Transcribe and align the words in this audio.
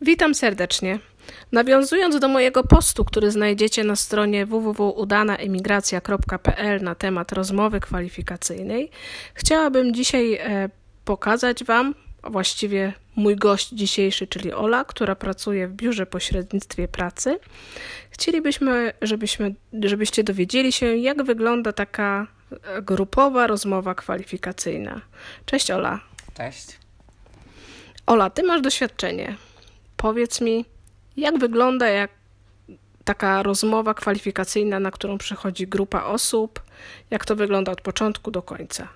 Witam 0.00 0.34
serdecznie. 0.34 0.98
Nawiązując 1.52 2.20
do 2.20 2.28
mojego 2.28 2.64
postu, 2.64 3.04
który 3.04 3.30
znajdziecie 3.30 3.84
na 3.84 3.96
stronie 3.96 4.46
www.udanaemigracja.pl 4.46 6.82
na 6.82 6.94
temat 6.94 7.32
rozmowy 7.32 7.80
kwalifikacyjnej, 7.80 8.90
chciałabym 9.34 9.94
dzisiaj 9.94 10.34
e, 10.34 10.68
pokazać 11.04 11.64
Wam, 11.64 11.94
a 12.22 12.30
właściwie 12.30 12.92
mój 13.16 13.36
gość 13.36 13.68
dzisiejszy, 13.68 14.26
czyli 14.26 14.52
Ola, 14.52 14.84
która 14.84 15.14
pracuje 15.14 15.68
w 15.68 15.72
biurze 15.72 16.06
pośrednictwie 16.06 16.88
pracy. 16.88 17.38
Chcielibyśmy, 18.10 18.92
żebyśmy, 19.02 19.54
żebyście 19.82 20.24
dowiedzieli 20.24 20.72
się, 20.72 20.96
jak 20.96 21.22
wygląda 21.22 21.72
taka 21.72 22.26
e, 22.50 22.82
grupowa 22.82 23.46
rozmowa 23.46 23.94
kwalifikacyjna. 23.94 25.00
Cześć 25.46 25.70
Ola. 25.70 26.00
Cześć. 26.36 26.66
Ola, 28.06 28.30
ty 28.30 28.42
masz 28.42 28.60
doświadczenie. 28.60 29.36
Powiedz 29.96 30.40
mi, 30.40 30.64
jak 31.16 31.38
wygląda 31.38 31.88
jak 31.88 32.10
taka 33.04 33.42
rozmowa 33.42 33.94
kwalifikacyjna, 33.94 34.80
na 34.80 34.90
którą 34.90 35.18
przychodzi 35.18 35.66
grupa 35.66 36.04
osób? 36.04 36.62
Jak 37.10 37.24
to 37.24 37.36
wygląda 37.36 37.72
od 37.72 37.80
początku 37.80 38.30
do 38.30 38.42
końca? 38.42 38.88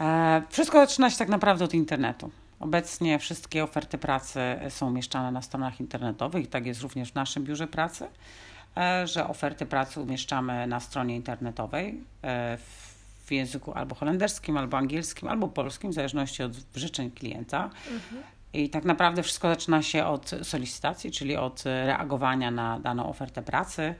E, 0.00 0.42
wszystko 0.48 0.86
zaczyna 0.86 1.10
się 1.10 1.16
tak 1.16 1.28
naprawdę 1.28 1.64
od 1.64 1.74
internetu. 1.74 2.30
Obecnie 2.60 3.18
wszystkie 3.18 3.64
oferty 3.64 3.98
pracy 3.98 4.40
są 4.68 4.86
umieszczane 4.86 5.30
na 5.30 5.42
stronach 5.42 5.80
internetowych 5.80 6.44
i 6.44 6.46
tak 6.46 6.66
jest 6.66 6.80
również 6.80 7.12
w 7.12 7.14
naszym 7.14 7.44
biurze 7.44 7.66
pracy, 7.66 8.06
e, 8.76 9.06
że 9.06 9.28
oferty 9.28 9.66
pracy 9.66 10.00
umieszczamy 10.00 10.66
na 10.66 10.80
stronie 10.80 11.16
internetowej 11.16 12.04
e, 12.24 12.58
w 13.26 13.32
języku 13.32 13.72
albo 13.72 13.94
holenderskim, 13.94 14.56
albo 14.56 14.76
angielskim, 14.76 15.28
albo 15.28 15.48
polskim, 15.48 15.90
w 15.90 15.94
zależności 15.94 16.42
od 16.42 16.52
życzeń 16.74 17.10
klienta. 17.10 17.70
Mhm. 17.90 18.22
I 18.52 18.70
tak 18.70 18.84
naprawdę 18.84 19.22
wszystko 19.22 19.48
zaczyna 19.48 19.82
się 19.82 20.06
od 20.06 20.30
solicytacji, 20.42 21.10
czyli 21.10 21.36
od 21.36 21.62
reagowania 21.64 22.50
na 22.50 22.80
daną 22.80 23.08
ofertę 23.08 23.42
pracy. 23.42 23.94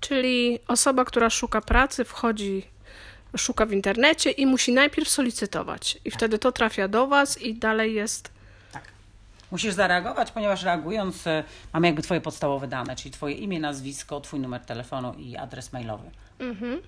Czyli 0.00 0.58
osoba, 0.68 1.04
która 1.04 1.30
szuka 1.30 1.60
pracy, 1.60 2.04
wchodzi 2.04 2.62
szuka 3.36 3.66
w 3.66 3.72
internecie 3.72 4.30
i 4.30 4.46
musi 4.46 4.72
najpierw 4.72 5.08
solicytować. 5.08 5.98
I 6.04 6.10
wtedy 6.10 6.38
to 6.38 6.52
trafia 6.52 6.88
do 6.88 7.06
Was 7.06 7.42
i 7.42 7.54
dalej 7.54 7.94
jest. 7.94 8.30
Tak. 8.72 8.82
Musisz 9.50 9.74
zareagować, 9.74 10.30
ponieważ 10.30 10.62
reagując, 10.62 11.26
e, 11.26 11.44
mamy 11.72 11.86
jakby 11.86 12.02
Twoje 12.02 12.20
podstawowe 12.20 12.68
dane, 12.68 12.96
czyli 12.96 13.10
Twoje 13.10 13.34
imię, 13.34 13.60
nazwisko, 13.60 14.20
Twój 14.20 14.40
numer 14.40 14.60
telefonu 14.60 15.14
i 15.14 15.36
adres 15.36 15.72
mailowy. 15.72 16.10
Mhm. 16.38 16.80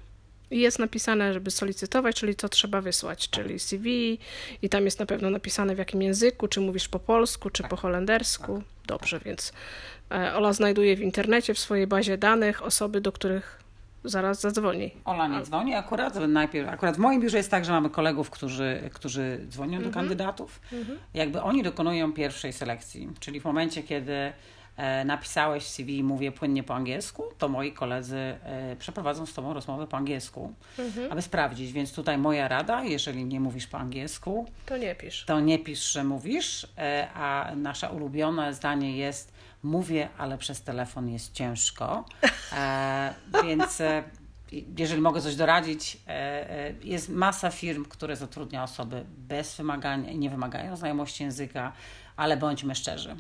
I 0.51 0.61
jest 0.61 0.79
napisane, 0.79 1.33
żeby 1.33 1.51
solicytować, 1.51 2.17
czyli 2.17 2.35
co 2.35 2.49
trzeba 2.49 2.81
wysłać, 2.81 3.31
czyli 3.31 3.59
CV 3.59 4.19
i 4.63 4.69
tam 4.69 4.85
jest 4.85 5.01
na 5.01 5.07
pewno 5.07 5.31
napisane 5.31 5.75
w 5.75 5.79
jakim 5.79 6.03
języku, 6.03 6.49
czy 6.49 6.61
mówisz 6.61 6.89
po 6.89 6.99
polsku, 6.99 7.51
czy 7.51 7.63
tak. 7.63 7.71
po 7.71 7.77
holendersku. 7.77 8.57
Tak. 8.57 8.87
Dobrze, 8.87 9.21
więc 9.25 9.53
e, 10.11 10.35
Ola 10.35 10.53
znajduje 10.53 10.97
w 10.97 11.01
internecie, 11.01 11.55
w 11.55 11.59
swojej 11.59 11.87
bazie 11.87 12.19
danych 12.19 12.63
osoby, 12.63 13.01
do 13.01 13.13
których 13.13 13.67
zaraz 14.05 14.41
zadzwoni. 14.41 14.91
Ola 15.05 15.29
nie 15.29 15.43
dzwoni 15.43 15.75
akurat. 15.75 16.15
Najpierw, 16.29 16.69
akurat 16.69 16.97
w 16.97 16.99
moim 16.99 17.21
biurze 17.21 17.37
jest 17.37 17.51
tak, 17.51 17.65
że 17.65 17.73
mamy 17.73 17.91
kolegów, 17.91 18.31
którzy, 18.31 18.91
którzy 18.93 19.41
dzwonią 19.49 19.79
do 19.79 19.87
mhm. 19.87 19.95
kandydatów. 19.95 20.61
Mhm. 20.73 20.99
Jakby 21.15 21.43
oni 21.43 21.63
dokonują 21.63 22.13
pierwszej 22.13 22.53
selekcji, 22.53 23.09
czyli 23.21 23.41
w 23.41 23.45
momencie, 23.45 23.83
kiedy 23.83 24.33
napisałeś 25.05 25.67
CV 25.67 25.99
i 25.99 26.03
mówię 26.03 26.33
płynnie 26.33 26.63
po 26.63 26.75
angielsku, 26.75 27.25
to 27.39 27.49
moi 27.49 27.73
koledzy 27.73 28.17
e, 28.17 28.77
przeprowadzą 28.77 29.27
z 29.27 29.35
tobą 29.35 29.55
rozmowę 29.55 29.87
po 29.87 29.97
angielsku, 29.97 30.53
mhm. 30.79 31.13
aby 31.13 31.23
sprawdzić. 31.23 31.73
Więc 31.73 31.93
tutaj 31.93 32.19
moja 32.19 32.49
rada, 32.49 32.85
jeżeli 32.85 33.25
nie 33.25 33.41
mówisz 33.41 33.67
po 33.67 33.79
angielsku, 33.79 34.47
to 34.67 34.77
nie 34.77 34.95
pisz. 34.95 35.25
To 35.25 35.41
nie 35.41 35.59
pisz, 35.59 35.93
że 35.93 36.05
mówisz, 36.05 36.67
e, 36.79 37.09
a 37.15 37.53
nasze 37.57 37.91
ulubione 37.91 38.55
zdanie 38.55 38.97
jest 38.97 39.33
mówię, 39.63 40.09
ale 40.19 40.39
przez 40.39 40.63
telefon 40.63 41.09
jest 41.09 41.33
ciężko. 41.33 42.05
E, 42.53 43.15
więc 43.45 43.81
e, 43.81 44.03
jeżeli 44.79 45.01
mogę 45.01 45.21
coś 45.21 45.37
doradzić, 45.37 45.99
e, 46.07 46.11
e, 46.51 46.73
jest 46.85 47.09
masa 47.09 47.51
firm, 47.51 47.85
które 47.85 48.17
zatrudnia 48.17 48.63
osoby 48.63 49.05
bez 49.19 49.57
wymagania 49.57 50.13
nie 50.13 50.31
wymagają 50.31 50.77
znajomości 50.77 51.25
języka, 51.25 51.73
ale 52.17 52.37
bądźmy 52.37 52.75
szczerzy. 52.75 53.17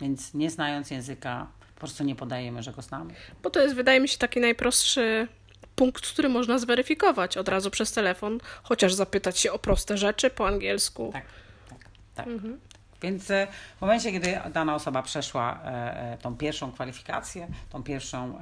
Więc 0.00 0.34
nie 0.34 0.50
znając 0.50 0.90
języka, 0.90 1.46
po 1.74 1.78
prostu 1.78 2.04
nie 2.04 2.14
podajemy, 2.14 2.62
że 2.62 2.72
go 2.72 2.82
znamy. 2.82 3.14
Bo 3.42 3.50
to 3.50 3.60
jest, 3.60 3.74
wydaje 3.74 4.00
mi 4.00 4.08
się, 4.08 4.18
taki 4.18 4.40
najprostszy 4.40 5.28
punkt, 5.76 6.06
który 6.06 6.28
można 6.28 6.58
zweryfikować 6.58 7.36
od 7.36 7.48
razu 7.48 7.70
przez 7.70 7.92
telefon, 7.92 8.40
chociaż 8.62 8.94
zapytać 8.94 9.38
się 9.38 9.52
o 9.52 9.58
proste 9.58 9.96
rzeczy 9.96 10.30
po 10.30 10.46
angielsku. 10.46 11.10
Tak, 11.12 11.24
tak, 11.68 11.78
tak. 12.14 12.26
Mhm. 12.26 12.60
Więc 13.04 13.30
e, 13.30 13.46
w 13.76 13.80
momencie, 13.80 14.12
kiedy 14.12 14.40
dana 14.52 14.74
osoba 14.74 15.02
przeszła 15.02 15.60
e, 15.64 16.12
e, 16.12 16.18
tą 16.18 16.36
pierwszą 16.36 16.72
kwalifikację, 16.72 17.48
tą 17.70 17.82
pierwszą, 17.82 18.38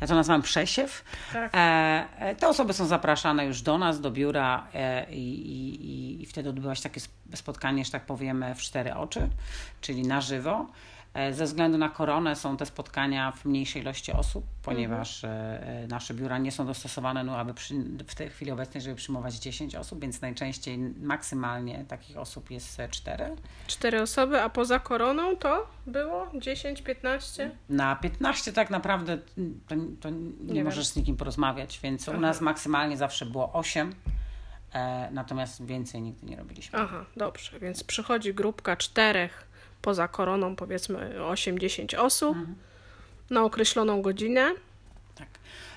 ja 0.00 0.06
to 0.06 0.14
nazywam 0.14 0.42
przesiew, 0.42 1.04
tak. 1.32 1.52
te 2.38 2.48
osoby 2.48 2.72
są 2.72 2.86
zapraszane 2.86 3.46
już 3.46 3.62
do 3.62 3.78
nas, 3.78 4.00
do 4.00 4.10
biura 4.10 4.66
i, 5.10 5.16
i, 5.16 6.22
i 6.22 6.26
wtedy 6.26 6.48
odbywa 6.50 6.74
się 6.74 6.82
takie 6.82 7.00
spotkanie, 7.34 7.84
że 7.84 7.90
tak 7.90 8.02
powiem, 8.02 8.44
w 8.54 8.58
cztery 8.58 8.94
oczy, 8.94 9.28
czyli 9.80 10.02
na 10.02 10.20
żywo. 10.20 10.66
E, 11.14 11.32
ze 11.32 11.44
względu 11.44 11.78
na 11.78 11.88
koronę 11.88 12.36
są 12.36 12.56
te 12.56 12.66
spotkania 12.66 13.32
w 13.32 13.44
mniejszej 13.44 13.82
ilości 13.82 14.12
osób, 14.12 14.44
ponieważ 14.62 15.24
mhm. 15.24 15.88
nasze 15.88 16.14
biura 16.14 16.38
nie 16.38 16.52
są 16.52 16.66
dostosowane, 16.66 17.24
no, 17.24 17.36
aby 17.36 17.54
przy, 17.54 17.74
w 18.08 18.14
tej 18.14 18.30
chwili 18.30 18.50
obecnej, 18.50 18.82
żeby 18.82 18.96
przyjmować 18.96 19.34
10 19.34 19.74
osób, 19.74 20.00
więc 20.00 20.20
najczęściej 20.20 20.78
maksymalnie 20.78 21.84
takich 21.88 22.16
osób 22.16 22.50
jest 22.50 22.82
4. 22.90 23.36
4 23.66 24.02
osoby, 24.02 24.40
a 24.40 24.48
poza 24.48 24.78
koroną 24.78 25.36
to 25.36 25.66
było 25.86 26.30
10, 26.34 26.82
15? 26.82 27.50
Na 27.68 27.96
15 27.96 28.52
tak 28.52 28.70
naprawdę 28.70 29.18
to, 29.68 29.74
to 30.00 30.10
nie, 30.10 30.52
nie 30.52 30.64
możesz 30.64 30.86
z 30.86 30.96
nikim 30.96 31.16
porozmawiać, 31.16 31.80
więc 31.82 32.08
Aha. 32.08 32.18
u 32.18 32.20
nas 32.20 32.40
maksymalnie 32.40 32.96
zawsze 32.96 33.26
było 33.26 33.52
8. 33.52 33.94
E, 34.72 35.08
natomiast 35.12 35.66
więcej 35.66 36.02
nigdy 36.02 36.26
nie 36.26 36.36
robiliśmy. 36.36 36.78
Aha, 36.78 37.04
dobrze, 37.16 37.60
więc 37.60 37.84
przychodzi 37.84 38.34
grupka 38.34 38.76
czterech 38.76 39.49
poza 39.82 40.08
koroną 40.08 40.56
powiedzmy 40.56 41.14
8-10 41.18 41.98
osób 41.98 42.36
mhm. 42.36 42.54
na 43.30 43.44
określoną 43.44 44.02
godzinę. 44.02 44.50
Tak. 45.14 45.28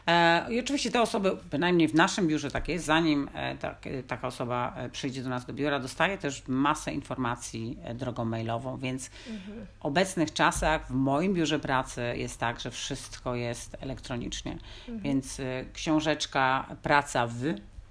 E, 0.08 0.54
I 0.54 0.60
oczywiście 0.60 0.92
te 0.92 1.02
osoby, 1.02 1.38
bynajmniej 1.52 1.88
w 1.88 1.96
naszym 1.96 2.28
biurze 2.28 2.52
tak 2.52 2.68
jest, 2.68 2.86
zanim 2.86 3.30
e, 3.34 3.58
tak, 3.58 3.88
e, 3.88 4.04
taka 4.04 4.28
osoba 4.28 4.74
e, 4.78 4.90
przyjdzie 4.90 5.24
do 5.24 5.30
nas 5.30 5.46
do 5.46 5.54
biura, 5.54 5.80
dostaje 5.80 6.18
też 6.18 6.44
masę 6.48 6.94
informacji 6.94 7.78
drogą 7.96 8.26
mailową, 8.26 8.78
więc 8.78 9.10
mhm. 9.30 9.66
w 9.66 9.86
obecnych 9.86 10.34
czasach 10.34 10.88
w 10.88 10.92
moim 10.92 11.34
biurze 11.34 11.60
pracy 11.60 12.14
jest 12.16 12.40
tak, 12.40 12.60
że 12.60 12.72
wszystko 12.72 13.36
jest 13.36 13.78
elektronicznie. 13.80 14.52
Mhm. 14.52 15.00
Więc 15.00 15.40
e, 15.40 15.66
książeczka 15.74 16.68
Praca 16.82 17.28
w 17.28 17.44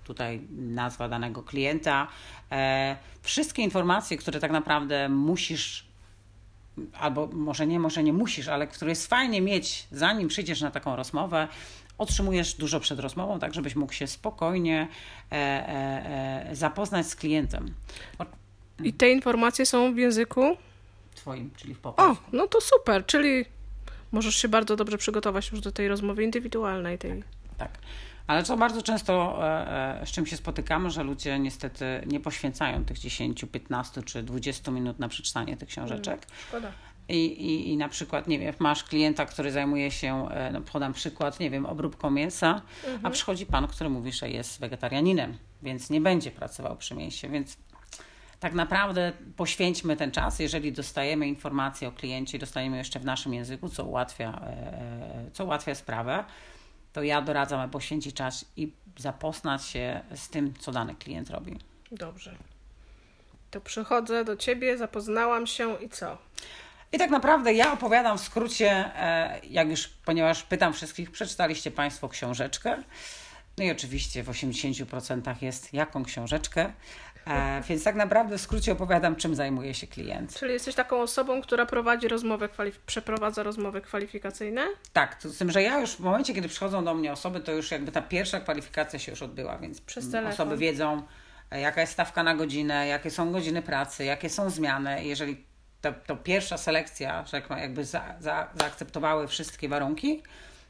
tutaj 0.05 0.41
nazwa 0.50 1.09
danego 1.09 1.43
klienta. 1.43 2.09
E, 2.53 2.97
wszystkie 3.23 3.62
informacje, 3.62 4.17
które 4.17 4.41
tak 4.41 4.50
naprawdę 4.50 5.09
musisz 5.09 5.91
albo 7.00 7.27
może 7.27 7.66
nie, 7.66 7.81
może 7.81 8.03
nie 8.03 8.12
musisz, 8.12 8.49
ale 8.49 8.66
które 8.66 8.91
jest 8.91 9.06
fajnie 9.06 9.41
mieć, 9.41 9.87
zanim 9.91 10.28
przyjdziesz 10.28 10.60
na 10.60 10.71
taką 10.71 10.97
rozmowę, 10.97 11.49
otrzymujesz 11.99 12.55
dużo 12.55 12.81
przed 12.81 12.99
rozmową, 12.99 13.38
tak 13.38 13.55
żebyś 13.55 13.77
mógł 13.77 13.93
się 13.93 14.06
spokojnie 14.06 14.88
e, 15.32 15.34
e, 15.34 16.50
e, 16.50 16.56
zapoznać 16.56 17.06
z 17.06 17.16
klientem. 17.16 17.75
I 18.84 18.93
te 18.93 19.11
informacje 19.11 19.66
są 19.66 19.94
w 19.94 19.97
języku? 19.97 20.56
Twoim, 21.15 21.50
czyli 21.56 21.75
w 21.75 21.78
polsku. 21.78 22.03
O, 22.03 22.16
no 22.32 22.47
to 22.47 22.61
super, 22.61 23.06
czyli 23.06 23.44
możesz 24.12 24.37
się 24.37 24.49
bardzo 24.49 24.77
dobrze 24.77 24.99
przygotować 24.99 25.50
już 25.50 25.61
do 25.61 25.72
tej 25.72 25.88
rozmowy 25.88 26.25
indywidualnej. 26.25 26.99
Tej... 26.99 27.11
Tak. 27.11 27.41
Tak. 27.58 27.78
Ale 28.26 28.42
co 28.42 28.56
bardzo 28.56 28.82
często, 28.82 29.38
e, 29.48 30.00
e, 30.00 30.06
z 30.06 30.10
czym 30.10 30.26
się 30.26 30.36
spotykamy, 30.36 30.90
że 30.90 31.02
ludzie 31.02 31.38
niestety 31.38 31.84
nie 32.06 32.20
poświęcają 32.20 32.84
tych 32.84 32.98
10, 32.98 33.44
15 33.52 34.02
czy 34.02 34.22
20 34.22 34.70
minut 34.70 34.99
na 34.99 35.08
przeczytanie 35.08 35.56
tych 35.56 35.69
książeczek. 35.69 36.14
Mm, 36.14 36.43
szkoda. 36.49 36.72
I, 37.08 37.26
i, 37.26 37.70
I 37.70 37.76
na 37.76 37.88
przykład, 37.88 38.26
nie 38.26 38.38
wiem, 38.38 38.54
masz 38.58 38.84
klienta, 38.84 39.26
który 39.26 39.52
zajmuje 39.52 39.90
się, 39.90 40.28
e, 40.31 40.52
no 40.52 40.60
podam 40.60 40.93
przykład, 40.93 41.40
nie 41.40 41.50
wiem, 41.50 41.66
obróbką 41.66 42.10
mięsa, 42.10 42.62
mhm. 42.84 43.06
a 43.06 43.10
przychodzi 43.10 43.46
pan, 43.46 43.66
który 43.66 43.90
mówi, 43.90 44.12
że 44.12 44.31
jest 44.31 44.60
wegetarianinem, 44.60 45.38
więc 45.62 45.90
nie 45.90 46.00
będzie 46.00 46.31
pracował 46.31 46.76
przy 46.76 46.94
mięsie, 46.94 47.28
więc 47.28 47.56
tak 48.40 48.55
naprawdę 48.55 49.12
poświęćmy 49.37 49.96
ten 49.96 50.10
czas, 50.10 50.38
jeżeli 50.38 50.72
dostajemy 50.72 51.28
informację 51.28 51.88
o 51.88 51.93
kliencie, 51.93 52.38
dostajemy 52.38 52.76
jeszcze 52.76 53.00
w 53.00 53.05
naszym 53.05 53.34
języku, 53.34 53.69
co 53.69 53.84
ułatwia, 53.84 54.40
co 55.32 55.44
ułatwia 55.44 55.75
sprawę, 55.75 56.25
to 56.93 57.03
ja 57.03 57.23
doradzam, 57.23 57.61
aby 57.61 57.73
poświęcić 57.73 58.17
czas 58.17 58.44
i 58.56 58.73
zapoznać 58.99 59.65
się 59.65 60.00
z 60.15 60.29
tym, 60.29 60.55
co 60.59 60.73
dany 60.73 60.94
klient 60.94 61.31
robi. 61.31 61.59
Dobrze. 61.93 62.35
To 63.50 63.61
przychodzę 63.61 64.25
do 64.25 64.37
ciebie, 64.37 64.79
zapoznałam 64.79 65.47
się 65.47 65.77
i 65.77 65.89
co? 65.89 66.19
I 66.93 66.99
tak 66.99 67.11
naprawdę 67.11 67.53
ja 67.53 67.73
opowiadam 67.73 68.19
w 68.19 68.21
skrócie, 68.21 68.71
e, 68.71 69.41
jak 69.50 69.69
już, 69.69 69.89
ponieważ 69.89 70.43
pytam 70.43 70.73
wszystkich, 70.73 71.11
przeczytaliście 71.11 71.71
Państwo 71.71 72.09
książeczkę. 72.09 72.83
No 73.58 73.64
i 73.64 73.70
oczywiście 73.70 74.22
w 74.22 74.28
80% 74.28 75.34
jest 75.43 75.72
jaką 75.75 76.04
książeczkę. 76.04 76.72
E, 77.26 77.62
więc 77.69 77.84
tak 77.84 77.94
naprawdę 77.94 78.38
w 78.38 78.40
skrócie 78.40 78.72
opowiadam, 78.72 79.16
czym 79.16 79.34
zajmuje 79.34 79.75
się 79.75 79.87
klient. 79.87 80.34
Czyli 80.34 80.52
jesteś 80.52 80.75
taką 80.75 81.00
osobą, 81.02 81.43
która 81.43 81.66
prowadzi 81.66 82.08
kwalif- 82.08 82.78
przeprowadza 82.87 83.43
rozmowy 83.43 83.81
kwalifikacyjne? 83.81 84.66
Tak, 84.93 85.22
to 85.22 85.28
z 85.28 85.38
tym, 85.38 85.50
że 85.50 85.62
ja 85.62 85.78
już 85.81 85.90
w 85.90 86.00
momencie, 86.00 86.34
kiedy 86.34 86.49
przychodzą 86.49 86.84
do 86.84 86.94
mnie 86.94 87.12
osoby, 87.12 87.40
to 87.40 87.52
już 87.52 87.70
jakby 87.70 87.93
ta 87.93 88.02
pierwsza 88.02 88.40
kwalifikacja 88.40 88.99
się 88.99 89.12
już 89.12 89.22
odbyła, 89.22 89.58
więc 89.58 89.81
Przez 89.81 90.10
telefon. 90.10 90.32
osoby 90.32 90.56
wiedzą, 90.56 91.02
e, 91.50 91.60
jaka 91.60 91.81
jest 91.81 91.93
stawka 91.93 92.22
na 92.22 92.34
godzinę, 92.34 92.87
jakie 92.87 93.10
są 93.10 93.32
godziny 93.32 93.62
pracy, 93.62 94.05
jakie 94.05 94.31
są 94.31 94.50
zmiany. 94.50 95.05
Jeżeli 95.05 95.44
to, 95.81 95.93
to 96.06 96.16
pierwsza 96.16 96.58
selekcja, 96.58 97.25
że 97.26 97.37
jak- 97.37 97.50
jakby 97.60 97.84
za, 97.84 98.14
za, 98.20 98.48
zaakceptowały 98.60 99.28
wszystkie 99.28 99.69
warunki, 99.69 100.22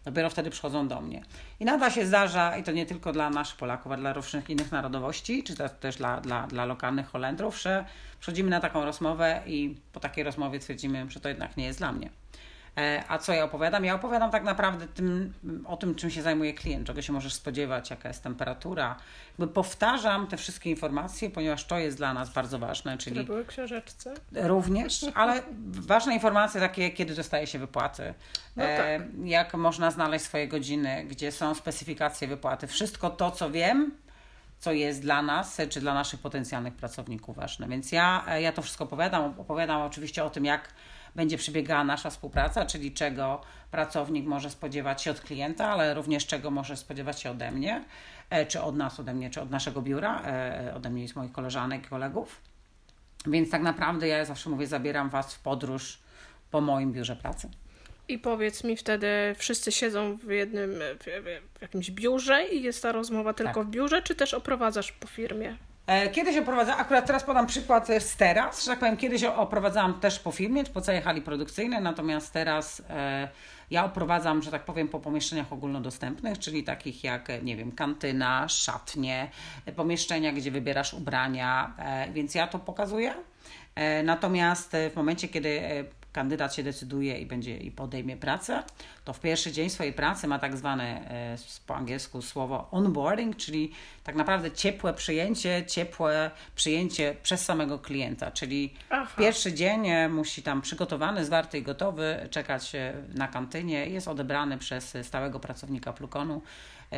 dopiero 0.05 0.31
wtedy 0.31 0.51
przychodzą 0.51 0.89
do 0.89 1.01
mnie. 1.01 1.23
I 1.61 1.65
nadal 1.65 1.91
się 1.91 2.07
zdarza, 2.07 2.57
i 2.57 2.63
to 2.63 2.73
nie 2.73 2.87
tylko 2.87 3.13
dla 3.13 3.31
naszych 3.31 3.57
Polaków, 3.57 3.93
ale 3.93 4.01
dla 4.01 4.13
różnych 4.13 4.51
innych 4.51 4.73
narodowości, 4.73 5.43
czy 5.43 5.55
też 5.81 5.97
dla, 5.97 6.21
dla, 6.21 6.47
dla 6.47 6.65
lokalnych 6.65 7.09
Holendrów, 7.09 7.61
że 7.61 7.85
przychodzimy 8.21 8.51
na 8.51 8.61
taką 8.61 8.85
rozmowę 8.85 9.43
i 9.47 9.77
po 9.93 10.01
takiej 10.01 10.25
rozmowie 10.25 10.59
twierdzimy, 10.59 11.11
że 11.11 11.21
to 11.21 11.29
jednak 11.29 11.57
nie 11.57 11.65
jest 11.65 11.79
dla 11.79 11.93
mnie. 11.93 12.11
E, 12.79 13.05
A 13.09 13.19
co 13.19 13.33
ja 13.33 13.45
opowiadam? 13.45 13.85
Ja 13.85 13.95
opowiadam 13.95 14.31
tak 14.31 14.45
naprawdę 14.45 14.87
tym, 14.89 15.33
o 15.67 15.77
tym, 15.77 15.95
czym 15.95 16.11
się 16.11 16.23
zajmuje 16.23 16.55
klient, 16.55 16.87
czego 16.87 17.03
się 17.03 17.13
możesz 17.13 17.35
spodziewać, 17.35 17.91
jaka 17.91 18.09
jest 18.09 18.23
temperatura. 18.23 18.97
Jakby 19.39 19.55
powtarzam 19.55 20.27
te 20.27 20.37
wszystkie 20.37 20.71
informacje, 20.71 21.31
ponieważ 21.31 21.65
to 21.65 21.79
jest 21.79 21.97
dla 21.97 22.15
nas 22.15 22.33
bardzo 22.33 22.59
ważne, 22.59 22.97
Które 22.99 23.15
czyli 23.15 23.27
były 23.27 23.45
książeczce? 23.45 24.15
również, 24.33 25.07
ale 25.15 25.43
ważne 25.73 26.15
informacje 26.15 26.61
takie, 26.61 26.91
kiedy 26.91 27.15
dostaje 27.15 27.47
się 27.47 27.59
wypłaty, 27.59 28.15
No 28.57 28.63
tak. 28.63 28.81
e, 28.81 29.01
jak 29.25 29.55
można 29.55 29.91
znaleźć 29.91 30.25
swoje 30.25 30.49
godziny, 30.49 31.05
gdzie 31.05 31.33
są 31.33 31.55
specyfikacje 31.55 32.29
wypłaty. 32.29 32.67
Wszystko 32.67 33.11
to, 33.11 33.31
co 33.31 33.51
wiem, 33.51 33.91
co 34.59 34.73
jest 34.73 35.01
dla 35.03 35.23
nas, 35.23 35.59
czy 35.71 35.81
dla 35.81 35.95
naszych 35.95 36.21
potencjalnych 36.21 36.75
pracowników 36.75 37.37
ważne. 37.37 37.69
Więc 37.69 37.93
ja, 37.93 38.25
e, 38.29 38.43
ja 38.43 38.53
to 38.53 38.63
wszystko 38.63 38.85
opowiadam. 38.85 39.35
Opowiadam 39.39 39.83
oczywiście 39.83 40.25
o 40.25 40.31
tym, 40.31 40.45
jak 40.45 40.69
będzie 41.15 41.39
przebiegała 41.39 41.85
nasza 41.85 42.11
współpraca, 42.11 42.67
czyli 42.67 42.93
czego 42.93 43.41
pracownik 43.71 44.27
może 44.27 44.51
spodziewać 44.51 45.03
się 45.03 45.11
od 45.11 45.21
klienta, 45.21 45.69
ale 45.69 45.95
również 45.95 46.27
czego 46.27 46.51
może 46.51 46.77
spodziewać 46.77 47.21
się 47.21 47.31
ode 47.31 47.51
mnie, 47.51 47.85
e, 48.31 48.47
czy 48.47 48.61
od 48.61 48.77
nas, 48.77 49.01
ode 49.01 49.15
mnie, 49.15 49.31
czy 49.31 49.41
od 49.41 49.51
naszego 49.51 49.83
biura, 49.83 50.23
e, 50.23 50.73
ode 50.77 50.91
mnie 50.91 51.05
i 51.05 51.09
z 51.09 51.17
moich 51.17 51.33
koleżanek 51.33 51.87
i 51.87 51.89
kolegów. 51.89 52.41
Więc 53.27 53.51
tak 53.51 53.63
naprawdę 53.63 54.09
ja 54.09 54.25
zawsze 54.25 54.51
mówię, 54.51 54.67
zabieram 54.67 55.11
Was 55.11 55.35
w 55.35 55.39
podróż 55.39 55.99
po 56.51 56.61
moim 56.61 56.93
biurze 56.93 57.17
pracy. 57.17 57.49
I 58.09 58.19
powiedz 58.19 58.65
mi 58.65 58.77
wtedy, 58.77 59.07
wszyscy 59.37 59.73
siedzą 59.73 60.17
w 60.17 60.31
jednym, 60.31 60.71
w 61.59 61.63
jakimś 61.63 61.91
biurze 61.91 62.45
i 62.45 62.63
jest 62.63 62.83
ta 62.83 62.93
rozmowa 62.93 63.35
tylko 63.35 63.55
Tak. 63.55 63.67
w 63.67 63.71
biurze, 63.71 64.03
czy 64.03 64.15
też 64.15 64.35
oprowadzasz 64.35 64.93
po 64.93 65.07
firmie? 65.07 65.57
E, 65.87 66.09
Kiedyś 66.11 66.37
oprowadzałam, 66.37 66.81
akurat 66.81 67.07
teraz 67.07 67.25
podam 67.25 67.47
przykład 67.47 67.89
z 67.99 68.17
teraz, 68.17 68.65
że 68.65 68.71
tak 68.71 68.79
powiem, 68.79 68.97
kiedyś 68.97 69.25
oprowadzałam 69.25 70.01
też 70.01 70.19
po 70.19 70.33
firmie, 70.33 70.65
po 70.65 70.81
całej 70.81 71.03
hali 71.03 71.23
produkcyjnej, 71.23 71.83
natomiast 71.83 72.33
teraz 72.33 72.83
e, 72.91 73.29
ja 73.71 73.85
oprowadzam, 73.85 74.43
że 74.43 74.51
tak 74.51 74.65
powiem, 74.65 74.89
po 74.89 75.01
pomieszczeniach 75.01 75.53
ogólnodostępnych, 75.53 76.39
czyli 76.39 76.65
takich 76.65 77.05
jak, 77.05 77.31
e, 77.31 77.43
nie 77.43 77.57
wiem, 77.57 77.73
kantyna, 77.73 78.49
szatnie, 78.49 79.31
e, 79.67 79.73
pomieszczenia, 79.73 80.33
gdzie 80.33 80.51
wybierasz 80.51 80.95
ubrania, 80.95 81.75
e, 81.79 82.13
więc 82.13 82.35
ja 82.35 82.47
to 82.47 82.59
pokazuję. 82.59 83.15
E, 83.75 84.03
Natomiast 84.03 84.75
e, 84.75 84.91
w 84.91 84.97
momencie, 84.97 85.29
kiedy 85.29 85.61
e, 85.61 85.85
kandydat 86.13 86.55
się 86.55 86.63
decyduje 86.63 87.19
i 87.19 87.27
będzie 87.27 87.57
i 87.57 87.71
podejmie 87.71 88.17
pracę, 88.17 88.63
to 89.05 89.13
w 89.13 89.21
pierwszy 89.21 89.53
dzień 89.53 89.71
swojej 89.71 89.93
pracy 89.93 90.29
ma 90.29 90.39
tak 90.39 90.57
zwane 90.57 91.11
e, 91.11 91.37
po 91.67 91.77
angielsku 91.77 92.23
słowo 92.23 92.69
onboarding, 92.71 93.37
czyli 93.37 93.73
tak 94.05 94.15
naprawdę 94.15 94.51
ciepłe 94.51 94.95
przyjęcie, 94.95 95.65
ciepłe 95.67 96.31
przyjęcie 96.57 97.17
przez 97.23 97.45
samego 97.45 97.79
klienta, 97.79 98.31
czyli 98.31 98.75
Aha. 98.91 99.07
w 99.13 99.17
pierwszy 99.17 99.53
dzień 99.53 99.89
e, 99.89 100.09
musi 100.09 100.43
tam 100.43 100.63
przygotowany, 100.63 101.25
zwarty 101.25 101.59
i 101.59 101.63
gotowy 101.63 102.29
czekać 102.31 102.75
e, 102.75 102.95
na 103.15 103.29
kantynie, 103.29 103.87
jest 103.87 104.09
odebrany 104.09 104.59
przez 104.59 104.97
stałego 105.03 105.41
pracownika 105.41 105.93
Plukonu. 105.93 106.43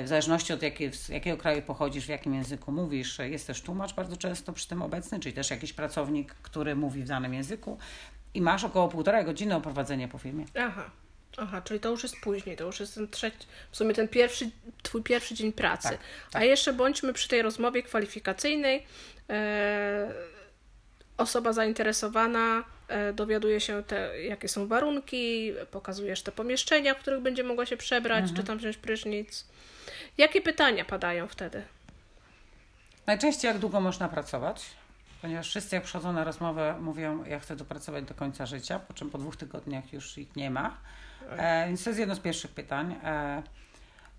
W 0.03 0.09
zależności 0.09 0.53
od 0.53 0.63
jakie, 0.63 0.93
z 0.93 1.09
jakiego 1.09 1.37
kraju 1.37 1.63
pochodzisz, 1.63 2.07
w 2.07 2.09
jakim 2.09 2.35
języku 2.35 2.73
mówisz, 2.73 3.19
jest 3.19 3.47
też 3.47 3.63
tłumacz 3.63 3.95
bardzo 3.95 4.17
często 4.17 4.53
przy 4.53 4.69
tym 4.69 4.83
obecny, 4.83 5.21
czyli 5.21 5.35
też 5.35 5.51
jakiś 5.51 5.73
pracownik, 5.73 6.35
który 6.35 6.77
mówi 6.77 7.03
w 7.03 7.09
danym 7.09 7.35
języku 7.35 7.79
i 8.35 8.41
masz 8.41 8.65
około 8.65 8.89
półtorej 8.89 9.25
godziny 9.25 9.55
oprowadzenia 9.55 10.09
po 10.09 10.19
firmie. 10.19 10.45
Aha. 10.59 10.91
Aha, 11.37 11.63
czyli 11.63 11.81
to 11.81 11.91
już 11.91 12.03
jest 12.03 12.17
później, 12.23 12.57
to 12.57 12.65
już 12.65 12.81
jest 12.81 12.95
ten 12.95 13.09
trzeci, 13.09 13.47
w 13.71 13.77
sumie 13.77 13.95
ten 13.95 14.09
pierwszy, 14.09 14.51
twój 14.83 15.03
pierwszy 15.03 15.35
dzień 15.35 15.53
pracy. 15.53 15.89
Tak, 15.89 15.99
tak. 16.31 16.43
A 16.43 16.45
jeszcze 16.45 16.73
bądźmy 16.73 17.13
przy 17.13 17.29
tej 17.29 17.43
rozmowie 17.43 17.83
kwalifikacyjnej. 17.83 18.87
E, 19.31 20.13
osoba 21.17 21.53
zainteresowana 21.53 22.65
e, 22.89 23.13
dowiaduje 23.13 23.61
się, 23.61 23.83
te, 23.83 24.23
jakie 24.23 24.49
są 24.49 24.67
warunki, 24.67 25.53
pokazujesz 25.71 26.23
te 26.23 26.33
pomieszczenia, 26.33 26.95
w 26.95 26.99
których 26.99 27.21
będzie 27.21 27.45
mogła 27.45 27.67
się 27.67 27.77
przebrać, 27.77 28.21
Mhm. 28.23 28.37
czy 28.37 28.45
tam 28.45 28.59
wziąć 28.59 28.77
prysznic. 28.77 29.47
Jakie 30.19 30.41
pytania 30.41 30.85
padają 30.85 31.29
wtedy? 31.29 31.63
Najczęściej 33.07 33.49
jak 33.49 33.59
długo 33.59 33.81
można 33.81 34.09
pracować, 34.09 34.63
ponieważ 35.25 35.49
wszyscy 35.49 35.77
jak 35.77 35.85
przychodzą 35.85 36.13
na 36.13 36.25
rozmowę 36.25 36.77
mówią, 36.81 37.25
ja 37.25 37.41
chcę 37.41 37.57
dopracować 37.57 38.05
do 38.05 38.15
końca 38.15 38.47
życia, 38.47 38.79
po 38.79 38.95
czym 38.95 39.11
po 39.11 39.19
dwóch 39.19 39.37
tygodniach 39.37 39.93
już 39.93 40.19
ich 40.19 40.37
nie 40.37 40.51
ma. 40.51 40.77
E, 41.31 41.67
więc 41.67 41.85
to 41.85 41.91
jest 41.91 42.01
jedno 42.01 42.15
z 42.15 42.21
pierwszych 42.21 42.51
pytań. 42.51 42.97
E, 43.05 43.43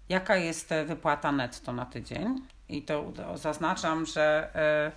jaka 0.10 0.36
jest 0.36 0.70
wypłata 0.86 1.32
netto 1.32 1.74
na 1.74 1.86
tydzień? 1.86 2.42
I 2.70 2.82
to, 2.82 3.12
to 3.16 3.38
zaznaczam, 3.38 4.06
że 4.06 4.50
e, 4.56 4.92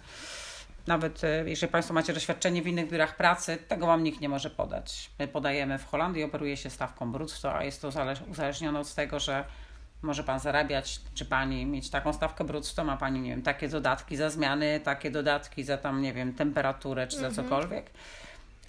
nawet 0.86 1.24
e, 1.24 1.44
jeżeli 1.46 1.72
Państwo 1.72 1.94
macie 1.94 2.12
doświadczenie 2.12 2.62
w 2.62 2.66
innych 2.66 2.90
biurach 2.90 3.16
pracy, 3.16 3.56
tego 3.56 3.86
Wam 3.86 4.02
nikt 4.02 4.20
nie 4.20 4.28
może 4.28 4.50
podać. 4.50 5.10
My 5.18 5.28
podajemy 5.28 5.78
w 5.78 5.86
Holandii, 5.86 6.24
operuje 6.24 6.56
się 6.56 6.70
stawką 6.70 7.12
brutto, 7.12 7.54
a 7.54 7.64
jest 7.64 7.82
to 7.82 7.88
zależ- 7.88 8.30
uzależnione 8.30 8.80
od 8.80 8.94
tego, 8.94 9.20
że 9.20 9.44
może 10.02 10.24
Pan 10.24 10.40
zarabiać, 10.40 11.00
czy 11.14 11.24
Pani 11.24 11.66
mieć 11.66 11.90
taką 11.90 12.12
stawkę 12.12 12.44
brutto, 12.44 12.84
ma 12.84 12.96
Pani, 12.96 13.20
nie 13.20 13.30
wiem, 13.30 13.42
takie 13.42 13.68
dodatki 13.68 14.16
za 14.16 14.30
zmiany, 14.30 14.80
takie 14.80 15.10
dodatki 15.10 15.64
za 15.64 15.78
tam, 15.78 16.02
nie 16.02 16.12
wiem, 16.12 16.34
temperaturę, 16.34 17.06
czy 17.06 17.16
za 17.16 17.30
cokolwiek. 17.30 17.90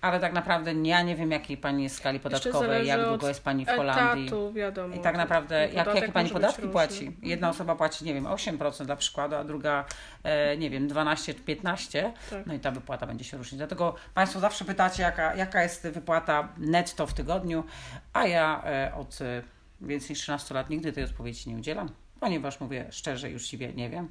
Ale 0.02 0.20
tak 0.20 0.34
naprawdę 0.34 0.74
ja 0.74 1.02
nie 1.02 1.16
wiem, 1.16 1.32
jakiej 1.32 1.58
Pani 1.58 1.84
jest 1.84 1.96
skali 1.96 2.20
podatkowej, 2.20 2.88
jak 2.88 3.06
długo 3.06 3.28
jest 3.28 3.44
Pani 3.44 3.66
w 3.66 3.70
Holandii. 3.70 4.28
Etatu, 4.28 4.54
wiadomo. 4.54 4.96
I 4.96 5.00
tak 5.00 5.18
naprawdę, 5.18 5.70
jak, 5.74 5.96
jakie 5.96 6.12
pani 6.12 6.30
podatki 6.30 6.68
płaci? 6.68 7.18
Jedna 7.22 7.50
osoba 7.50 7.76
płaci, 7.76 8.06
nie 8.06 8.14
wiem, 8.14 8.24
8% 8.24 8.86
dla 8.86 8.96
przykładu, 8.96 9.36
a 9.36 9.44
druga, 9.44 9.86
e, 10.24 10.58
nie 10.58 10.70
wiem, 10.70 10.88
12 10.88 11.34
czy 11.34 11.42
15%. 11.42 12.12
Tak. 12.30 12.46
No 12.46 12.54
i 12.54 12.60
ta 12.60 12.72
wypłata 12.72 13.08
będzie 13.08 13.26
się 13.26 13.38
różnić. 13.38 13.58
Dlatego 13.58 13.96
Państwo 14.14 14.40
zawsze 14.40 14.66
pytacie, 14.66 15.04
jaka, 15.04 15.36
jaka 15.36 15.64
jest 15.64 15.88
wypłata 15.88 16.48
netto 16.58 17.08
w 17.08 17.14
tygodniu, 17.14 17.64
a 18.14 18.28
ja 18.28 18.64
e, 18.66 18.92
od 18.96 19.20
więcej 19.82 20.10
niż 20.10 20.20
13 20.20 20.54
lat 20.54 20.70
nigdy 20.70 20.94
tej 20.94 21.04
odpowiedzi 21.04 21.50
nie 21.50 21.56
udzielam, 21.56 21.90
ponieważ 22.20 22.60
mówię 22.60 22.88
szczerze 22.92 23.32
i 23.32 23.36
uczciwie, 23.36 23.74
nie 23.74 23.90
wiem. 23.90 24.10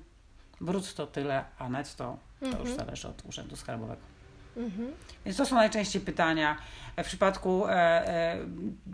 Brutto 0.60 1.06
tyle, 1.06 1.44
a 1.58 1.68
netto 1.68 2.18
to 2.40 2.46
Mhm. 2.46 2.66
już 2.68 2.76
zależy 2.76 3.08
od 3.08 3.24
Urzędu 3.24 3.56
Skarbowego. 3.56 4.00
Więc 5.24 5.36
to 5.36 5.46
są 5.46 5.56
najczęściej 5.56 6.02
pytania. 6.02 6.56
W 6.96 7.04
przypadku 7.04 7.66
e, 7.66 7.72
e, 7.72 8.38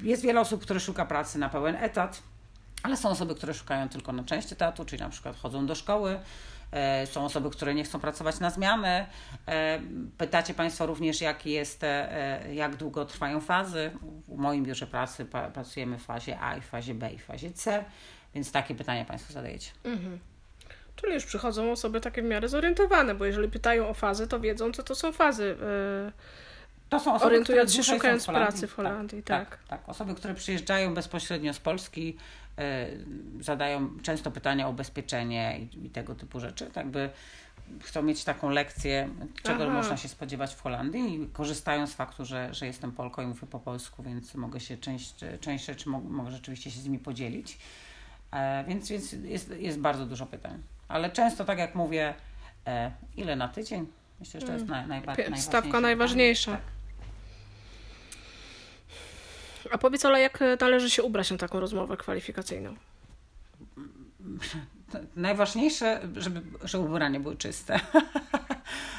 jest 0.02 0.22
wiele 0.22 0.40
osób, 0.40 0.62
które 0.62 0.80
szuka 0.80 1.06
pracy 1.06 1.38
na 1.38 1.48
pełen 1.48 1.76
etat, 1.76 2.22
ale 2.82 2.96
są 2.96 3.08
osoby, 3.08 3.34
które 3.34 3.54
szukają 3.54 3.88
tylko 3.88 4.12
na 4.12 4.24
część 4.24 4.52
etatu, 4.52 4.84
czyli 4.84 5.02
na 5.02 5.08
przykład 5.08 5.36
chodzą 5.36 5.66
do 5.66 5.74
szkoły. 5.74 6.20
E, 6.74 7.06
Są 7.06 7.24
osoby, 7.24 7.50
które 7.50 7.74
nie 7.74 7.84
chcą 7.84 8.00
pracować 8.00 8.40
na 8.40 8.50
zmianę. 8.50 9.06
E, 9.48 9.80
Pytacie 10.18 10.54
Państwo 10.54 10.86
również, 10.86 11.20
jaki 11.20 11.50
jest, 11.50 11.84
e, 11.84 12.54
jak 12.54 12.76
długo 12.76 13.04
trwają 13.04 13.40
fazy. 13.40 13.90
W 14.28 14.36
moim 14.36 14.64
biurze 14.64 14.86
pracy 14.86 15.26
pracujemy 15.54 15.98
w 15.98 16.02
fazie 16.02 16.40
A, 16.40 16.56
i 16.56 16.60
w 16.60 16.66
fazie 16.66 16.94
B 16.94 17.12
i 17.12 17.18
w 17.18 17.24
fazie 17.24 17.50
C, 17.50 17.84
więc 18.34 18.52
takie 18.52 18.74
pytania 18.74 19.04
Państwo 19.04 19.32
zadajecie. 19.32 19.70
Czyli 20.96 21.14
już 21.14 21.24
przychodzą 21.24 21.72
osoby 21.72 22.00
takie 22.00 22.22
w 22.22 22.24
miarę 22.24 22.48
zorientowane, 22.48 23.14
bo 23.14 23.24
jeżeli 23.24 23.48
pytają 23.48 23.88
o 23.88 23.94
fazy, 23.94 24.28
to 24.28 24.40
wiedzą, 24.40 24.72
co 24.72 24.82
to 24.82 24.94
są 24.94 25.12
fazy. 25.12 25.56
To 26.88 27.00
są 27.00 27.14
osoby, 27.14 27.26
Orientując 27.26 27.70
które 27.70 27.84
się, 27.84 27.92
szukając 27.92 28.22
w 28.22 28.26
pracy 28.26 28.66
w 28.66 28.74
Holandii, 28.74 29.22
tak, 29.22 29.50
tak. 29.50 29.58
tak. 29.68 29.88
Osoby, 29.88 30.14
które 30.14 30.34
przyjeżdżają 30.34 30.94
bezpośrednio 30.94 31.54
z 31.54 31.58
Polski, 31.58 32.16
zadają 33.40 33.90
często 34.02 34.30
pytania 34.30 34.66
o 34.66 34.70
ubezpieczenie 34.70 35.58
i, 35.58 35.86
i 35.86 35.90
tego 35.90 36.14
typu 36.14 36.40
rzeczy. 36.40 36.66
Tak 36.66 36.86
by 36.86 37.10
chcą 37.80 38.02
mieć 38.02 38.24
taką 38.24 38.50
lekcję, 38.50 39.08
czego 39.42 39.64
Aha. 39.64 39.72
można 39.72 39.96
się 39.96 40.08
spodziewać 40.08 40.54
w 40.54 40.60
Holandii 40.60 41.22
i 41.22 41.28
korzystają 41.28 41.86
z 41.86 41.94
faktu, 41.94 42.24
że, 42.24 42.54
że 42.54 42.66
jestem 42.66 42.92
Polką 42.92 43.22
i 43.22 43.26
mówię 43.26 43.46
po 43.50 43.58
polsku, 43.58 44.02
więc 44.02 44.34
mogę 44.34 44.60
się 44.60 44.76
część, 44.76 45.14
część 45.40 45.64
rzeczy 45.64 45.88
mogę, 45.88 46.30
rzeczywiście 46.30 46.70
się 46.70 46.80
z 46.80 46.84
nimi 46.84 46.98
podzielić. 46.98 47.58
E, 48.32 48.64
więc 48.68 48.88
więc 48.88 49.12
jest, 49.12 49.50
jest 49.58 49.78
bardzo 49.78 50.06
dużo 50.06 50.26
pytań. 50.26 50.62
Ale 50.88 51.10
często, 51.10 51.44
tak 51.44 51.58
jak 51.58 51.74
mówię, 51.74 52.14
e, 52.66 52.90
ile 53.16 53.36
na 53.36 53.48
tydzień? 53.48 53.86
Myślę, 54.20 54.40
że 54.40 54.46
to 54.46 54.52
jest 54.52 54.66
naj, 54.66 54.86
najbardziej 54.86 55.26
Pie- 55.26 55.36
stawka 55.36 55.80
najważniejsza. 55.80 56.52
Tak. 56.52 56.73
A 59.70 59.78
powiedz, 59.78 60.04
ale 60.04 60.20
jak 60.20 60.42
e, 60.42 60.56
należy 60.60 60.90
się 60.90 61.02
ubrać 61.02 61.30
na 61.30 61.36
taką 61.36 61.60
rozmowę 61.60 61.96
kwalifikacyjną? 61.96 62.74
Najważniejsze, 65.16 66.00
żeby, 66.16 66.42
żeby 66.64 66.84
ubrania 66.84 67.20
były 67.20 67.36
czyste. 67.36 67.80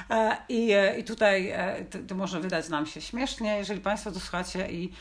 E, 0.09 0.37
I, 0.49 0.71
e, 0.71 0.99
i 0.99 1.03
tutaj 1.03 1.53
to, 1.89 1.99
to 2.07 2.15
może 2.15 2.39
wydać 2.39 2.69
nam 2.69 2.85
się 2.85 3.01
śmiesznie, 3.01 3.57
jeżeli 3.57 3.81
Państwo 3.81 4.11
to 4.11 4.19
słuchacie 4.19 4.71
i 4.71 4.91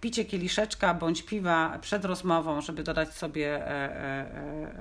picie 0.00 0.24
kieliszeczka 0.24 0.94
bądź 0.94 1.22
piwa 1.22 1.78
przed 1.80 2.04
rozmową, 2.04 2.60
żeby 2.60 2.82
dodać 2.82 3.14
sobie 3.14 3.62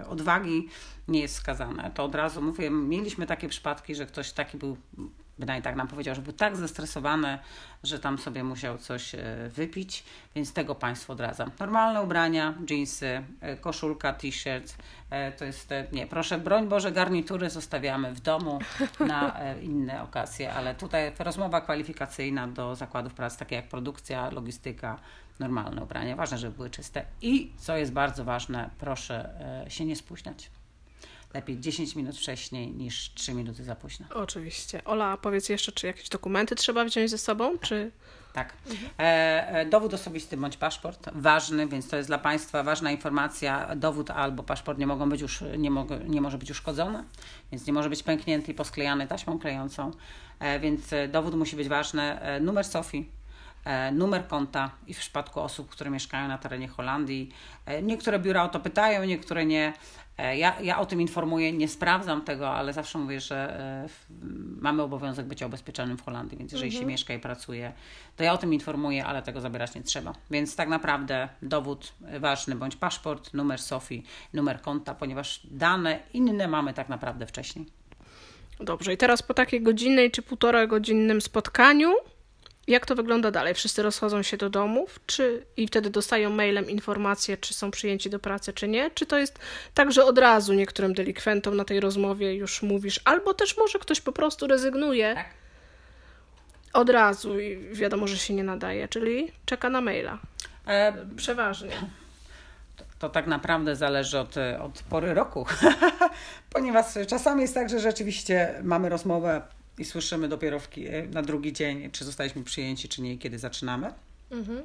odwagi, 0.10 0.70
nie 1.08 1.20
jest 1.20 1.36
skazane. 1.36 1.92
To 1.94 2.04
od 2.04 2.16
razu 2.16 2.42
mówię, 2.42 2.70
mieliśmy 2.70 3.26
takie 3.26 3.50
przypadki, 3.50 3.96
że 3.96 4.06
ktoś 4.06 4.32
taki 4.32 4.58
był 4.58 4.78
bynajmniej 5.40 5.64
tak 5.64 5.76
nam 5.76 5.88
powiedział, 5.88 6.16
że 6.16 6.22
był 6.22 6.34
tak 6.34 6.56
zestresowany, 6.56 7.40
że 7.84 8.00
tam 8.00 8.18
sobie 8.18 8.44
musiał 8.44 8.78
coś 8.78 9.16
e, 9.16 9.20
wypić, 9.50 10.04
więc 10.36 10.54
tego 10.54 10.76
Państwu 10.76 11.12
odradzam. 11.12 11.52
Normalne 11.60 12.02
ubrania, 12.02 12.54
jeansy, 12.70 13.24
e, 13.42 13.58
koszulka, 13.58 14.14
t-shirt, 14.14 14.76
e, 15.10 15.32
to 15.32 15.46
jest, 15.46 15.70
nie, 15.92 16.08
proszę, 16.08 16.38
broń 16.38 16.68
Boże, 16.68 16.92
garnitury 16.92 17.50
zostawiamy 17.50 18.14
w 18.14 18.20
domu 18.20 18.60
na 19.00 19.40
inne 19.62 20.04
okazje, 20.04 20.54
ale 20.54 20.76
tutaj 20.76 21.12
rozmowa 21.20 21.62
kwalifikacyjna 21.62 22.48
do 22.48 22.76
zakładów 22.76 23.14
pracy, 23.14 23.40
takie 23.40 23.56
jak 23.56 23.68
produkcja, 23.68 24.30
logistyka, 24.30 25.00
normalne 25.40 25.84
ubrania. 25.84 26.16
Ważne, 26.16 26.38
żeby 26.38 26.56
były 26.56 26.70
czyste 26.70 27.06
i, 27.22 27.52
co 27.58 27.78
jest 27.78 27.94
bardzo 27.94 28.24
ważne, 28.24 28.70
proszę 28.80 29.30
się 29.68 29.86
nie 29.86 29.96
spóźniać 29.96 30.50
lepiej 31.36 31.60
10 31.60 31.96
minut 31.96 32.18
wcześniej 32.18 32.72
niż 32.72 33.14
3 33.14 33.34
minuty 33.34 33.64
za 33.64 33.76
późno. 33.76 34.06
Oczywiście. 34.14 34.84
Ola, 34.84 35.18
powiedz 35.18 35.50
jeszcze, 35.50 35.72
czy 35.72 35.88
jakieś 35.88 36.10
dokumenty 36.10 36.56
trzeba 36.56 36.86
wziąć 36.86 37.10
ze 37.10 37.18
sobą, 37.18 37.58
czy... 37.58 37.92
Tak. 38.34 38.54
Mhm. 38.70 38.90
E, 39.00 39.48
e, 39.48 39.66
dowód 39.66 39.94
osobisty 39.94 40.38
bądź 40.38 40.58
paszport, 40.58 41.10
ważny, 41.14 41.68
więc 41.68 41.90
to 41.90 41.98
jest 41.98 42.10
dla 42.10 42.18
Państwa 42.18 42.64
ważna 42.64 42.92
informacja. 42.92 43.76
Dowód 43.76 44.12
albo 44.12 44.44
paszport 44.44 44.80
nie 44.80 44.88
mogą 44.88 45.10
być 45.10 45.22
już, 45.22 45.44
nie, 45.58 45.72
mogą, 45.72 46.00
nie 46.00 46.22
może 46.22 46.38
być 46.38 46.52
uszkodzony, 46.52 47.04
więc 47.52 47.68
nie 47.68 47.74
może 47.74 47.90
być 47.90 48.04
pęknięty 48.04 48.52
i 48.52 48.56
posklejany 48.56 49.08
taśmą 49.08 49.40
klejącą, 49.40 49.92
e, 50.40 50.60
więc 50.60 50.94
e, 50.94 51.08
dowód 51.08 51.36
musi 51.36 51.56
być 51.56 51.68
ważny. 51.68 52.20
E, 52.20 52.40
numer 52.40 52.66
SOFI, 52.66 52.98
e, 52.98 53.25
numer 53.92 54.28
konta 54.28 54.72
i 54.88 54.94
w 54.94 55.00
przypadku 55.00 55.40
osób, 55.40 55.70
które 55.70 55.90
mieszkają 55.90 56.28
na 56.28 56.38
terenie 56.38 56.68
Holandii. 56.68 57.32
Niektóre 57.84 58.20
biura 58.20 58.44
o 58.44 58.50
to 58.50 58.60
pytają, 58.60 59.04
niektóre 59.04 59.46
nie. 59.46 59.74
E, 60.18 60.38
ja, 60.38 60.60
ja 60.62 60.80
o 60.80 60.86
tym 60.86 61.02
informuję, 61.02 61.54
nie 61.54 61.68
sprawdzam 61.68 62.22
tego, 62.22 62.50
ale 62.50 62.74
zawsze 62.74 62.98
mówię, 62.98 63.20
że 63.20 63.60
e, 63.60 63.88
mamy 64.62 64.84
obowiązek 64.84 65.26
bycia 65.26 65.46
ubezpieczonym 65.46 65.98
w 65.98 66.04
Holandii, 66.04 66.38
więc 66.38 66.52
jeżeli 66.52 66.70
mhm. 66.70 66.84
się 66.84 66.88
mieszka 66.88 67.14
i 67.14 67.20
pracuje, 67.20 67.74
to 68.16 68.24
ja 68.24 68.34
o 68.34 68.38
tym 68.38 68.54
informuję, 68.54 69.06
ale 69.06 69.22
tego 69.22 69.42
zabierać 69.42 69.76
nie 69.76 69.84
trzeba. 69.84 70.14
Więc 70.32 70.56
tak 70.56 70.70
naprawdę 70.70 71.30
dowód 71.42 71.94
ważny 72.20 72.56
bądź 72.56 72.76
paszport, 72.76 73.34
numer 73.34 73.60
SOFI, 73.60 74.04
numer 74.34 74.62
konta, 74.62 74.96
ponieważ 74.96 75.42
dane 75.52 76.00
inne 76.14 76.48
mamy 76.48 76.74
tak 76.74 76.90
naprawdę 76.90 77.26
wcześniej. 77.26 77.66
Dobrze, 78.60 78.94
i 78.94 78.98
teraz 78.98 79.22
po 79.22 79.34
takiej 79.34 79.62
godzinnej 79.62 80.12
czy 80.12 80.22
półtora 80.22 80.68
godzinnym 80.68 81.22
spotkaniu 81.22 81.94
jak 82.68 82.86
to 82.86 82.96
wygląda 82.96 83.32
dalej? 83.32 83.54
Wszyscy 83.54 83.84
rozchodzą 83.84 84.24
się 84.24 84.38
do 84.38 84.50
domów, 84.50 85.00
czy 85.06 85.46
i 85.58 85.68
wtedy 85.68 85.90
dostają 85.90 86.30
mailem 86.30 86.70
informację, 86.70 87.38
czy 87.38 87.54
są 87.54 87.72
przyjęci 87.72 88.10
do 88.10 88.20
pracy, 88.20 88.54
czy 88.54 88.68
nie? 88.68 88.92
Czy 88.92 89.06
to 89.06 89.18
jest 89.18 89.40
tak, 89.74 89.92
że 89.92 90.06
od 90.06 90.18
razu 90.18 90.54
niektórym 90.54 90.94
delikwentom 90.94 91.58
na 91.58 91.66
tej 91.66 91.80
rozmowie 91.80 92.36
już 92.36 92.62
mówisz, 92.62 93.00
albo 93.06 93.34
też 93.34 93.58
może 93.58 93.80
ktoś 93.80 94.02
po 94.02 94.12
prostu 94.12 94.48
rezygnuje 94.48 95.16
tak. 95.16 95.28
od 96.74 96.90
razu 96.90 97.40
i 97.40 97.70
wiadomo, 97.72 98.08
że 98.08 98.18
się 98.18 98.34
nie 98.34 98.44
nadaje, 98.44 98.88
czyli 98.88 99.32
czeka 99.46 99.70
na 99.70 99.82
maila. 99.82 100.20
E... 100.68 100.94
Przeważnie. 101.16 101.72
To, 102.76 102.84
to 103.00 103.10
tak 103.10 103.28
naprawdę 103.28 103.76
zależy 103.76 104.20
od, 104.20 104.36
od 104.62 104.84
pory 104.90 105.14
roku, 105.14 105.46
ponieważ 106.54 106.86
czasami 107.08 107.42
jest 107.42 107.54
tak, 107.54 107.70
że 107.70 107.80
rzeczywiście 107.80 108.60
mamy 108.64 108.90
rozmowę 108.90 109.42
i 109.78 109.86
słyszymy 109.86 110.28
dopiero 110.28 110.60
w, 110.60 110.68
na 111.14 111.22
drugi 111.22 111.54
dzień, 111.54 111.92
czy 111.92 112.06
zostaliśmy 112.06 112.44
przyjęci, 112.44 112.90
czy 112.90 113.02
nie, 113.02 113.18
kiedy 113.18 113.40
zaczynamy. 113.40 113.94
Mhm. 114.32 114.64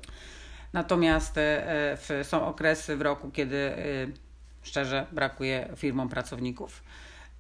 Natomiast 0.73 1.39
e, 1.39 1.97
w, 1.97 2.29
są 2.29 2.47
okresy 2.47 2.97
w 2.97 3.01
roku, 3.01 3.31
kiedy 3.31 3.57
e, 3.57 3.77
szczerze 4.63 5.07
brakuje 5.13 5.69
firmom 5.77 6.09
pracowników. 6.09 6.83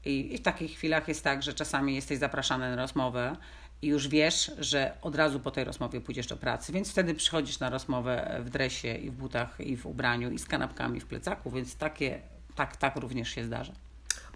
I, 0.04 0.34
I, 0.34 0.38
w 0.38 0.42
takich 0.42 0.70
chwilach 0.72 1.08
jest 1.08 1.24
tak, 1.24 1.42
że 1.42 1.54
czasami 1.54 1.94
jesteś 1.94 2.18
zapraszany 2.18 2.70
na 2.70 2.76
rozmowę 2.76 3.36
i 3.82 3.86
już 3.86 4.08
wiesz, 4.08 4.52
że 4.58 4.96
od 5.02 5.16
razu 5.16 5.40
po 5.40 5.50
tej 5.50 5.64
rozmowie 5.64 6.00
pójdziesz 6.00 6.26
do 6.26 6.36
pracy, 6.36 6.72
więc 6.72 6.90
wtedy 6.90 7.14
przychodzisz 7.14 7.60
na 7.60 7.70
rozmowę 7.70 8.40
w 8.44 8.50
dresie 8.50 8.94
i 8.94 9.10
w 9.10 9.14
butach 9.14 9.60
i 9.60 9.76
w 9.76 9.86
ubraniu 9.86 10.30
i 10.30 10.38
z 10.38 10.46
kanapkami 10.46 11.00
w 11.00 11.06
plecaku, 11.06 11.50
więc 11.50 11.76
takie, 11.76 12.20
tak, 12.54 12.76
tak 12.76 12.96
również 12.96 13.28
się 13.28 13.44
zdarza. 13.44 13.72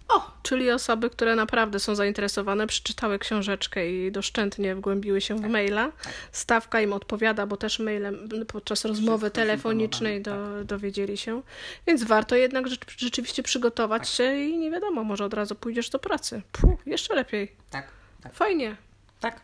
O, 0.07 0.31
czyli 0.43 0.71
osoby, 0.71 1.09
które 1.09 1.35
naprawdę 1.35 1.79
są 1.79 1.95
zainteresowane, 1.95 2.67
przeczytały 2.67 3.19
książeczkę 3.19 3.91
i 3.91 4.11
doszczętnie 4.11 4.75
wgłębiły 4.75 5.21
się 5.21 5.35
w 5.35 5.41
tak. 5.41 5.51
maila. 5.51 5.91
Stawka 6.31 6.81
im 6.81 6.93
odpowiada, 6.93 7.47
bo 7.47 7.57
też 7.57 7.79
mailem 7.79 8.29
podczas 8.47 8.85
rozmowy 8.85 9.31
telefonicznej 9.31 10.21
do, 10.21 10.31
tak. 10.31 10.63
dowiedzieli 10.63 11.17
się. 11.17 11.41
Więc 11.87 12.03
warto 12.03 12.35
jednak 12.35 12.65
rzeczywiście 12.97 13.43
przygotować 13.43 14.01
tak. 14.01 14.11
się 14.11 14.35
i 14.35 14.57
nie 14.57 14.71
wiadomo, 14.71 15.03
może 15.03 15.25
od 15.25 15.33
razu 15.33 15.55
pójdziesz 15.55 15.89
do 15.89 15.99
pracy. 15.99 16.41
Puh, 16.51 16.87
jeszcze 16.87 17.15
lepiej. 17.15 17.51
Tak, 17.69 17.87
tak. 18.23 18.33
Fajnie. 18.33 18.75
Tak. 19.19 19.41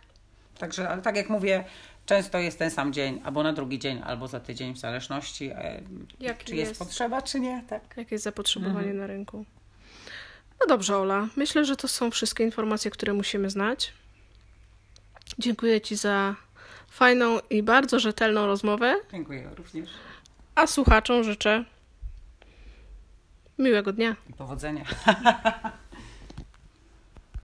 Także, 0.57 0.89
ale 0.89 1.01
tak 1.01 1.15
jak 1.15 1.29
mówię, 1.29 1.63
często 2.05 2.37
jest 2.37 2.59
ten 2.59 2.71
sam 2.71 2.93
dzień, 2.93 3.21
albo 3.23 3.43
na 3.43 3.53
drugi 3.53 3.79
dzień, 3.79 4.01
albo 4.05 4.27
za 4.27 4.39
tydzień, 4.39 4.73
w 4.73 4.77
zależności, 4.77 5.49
e, 5.49 5.81
jak 6.19 6.43
czy 6.43 6.55
jest, 6.55 6.69
jest 6.69 6.79
potrzeba, 6.79 7.21
czy 7.21 7.39
nie. 7.39 7.63
Tak. 7.67 7.81
Jakie 7.97 8.15
jest 8.15 8.23
zapotrzebowanie 8.23 8.91
mhm. 8.91 8.97
na 8.97 9.07
rynku. 9.07 9.45
No 10.61 10.67
dobrze, 10.67 10.97
Ola. 10.97 11.27
Myślę, 11.35 11.65
że 11.65 11.75
to 11.75 11.87
są 11.87 12.11
wszystkie 12.11 12.43
informacje, 12.43 12.91
które 12.91 13.13
musimy 13.13 13.49
znać. 13.49 13.93
Dziękuję 15.39 15.81
Ci 15.81 15.95
za 15.95 16.35
fajną 16.89 17.39
i 17.49 17.63
bardzo 17.63 17.99
rzetelną 17.99 18.45
rozmowę. 18.45 18.95
Dziękuję 19.11 19.49
również. 19.57 19.89
A 20.55 20.67
słuchaczom 20.67 21.23
życzę 21.23 21.65
miłego 23.59 23.93
dnia. 23.93 24.15
I 24.29 24.33
powodzenia. 24.33 24.85